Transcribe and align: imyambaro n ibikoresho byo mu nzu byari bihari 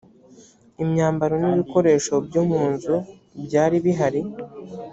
imyambaro 0.83 1.33
n 1.41 1.43
ibikoresho 1.51 2.13
byo 2.27 2.41
mu 2.49 2.61
nzu 2.71 2.95
byari 3.45 3.77
bihari 3.85 4.21